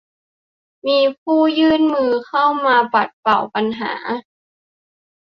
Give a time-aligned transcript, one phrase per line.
[0.87, 3.93] มีผู้ยื่นมือเข้ามาปัดเป่าปัญหา